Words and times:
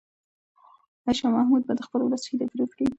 آیا 1.05 1.13
شاه 1.19 1.31
محمود 1.37 1.61
به 1.67 1.73
د 1.75 1.81
خپل 1.87 1.99
ولس 2.01 2.23
هیلې 2.29 2.45
پوره 2.51 2.65
کړي؟ 2.71 2.85